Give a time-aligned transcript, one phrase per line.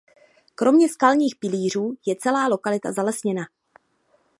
[0.55, 3.43] Kromě skalních pilířů je celá lokalita zalesněna.